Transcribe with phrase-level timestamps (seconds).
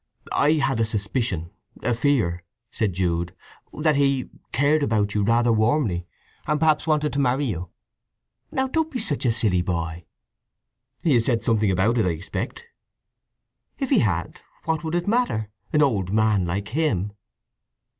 [0.33, 1.51] "I had a suspicion,
[1.83, 3.35] a fear," said Jude,
[3.71, 6.07] "that he—cared about you rather warmly,
[6.47, 7.69] and perhaps wanted to marry you."
[8.51, 10.05] "Now don't be such a silly boy!"
[11.03, 12.65] "He has said something about it, I expect."
[13.77, 15.51] "If he had, what would it matter?
[15.71, 17.13] An old man like him!"